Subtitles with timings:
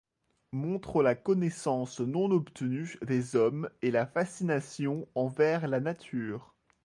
[0.51, 6.55] Montre la connaissance non obtenue des hommes et la fascination envers la nature.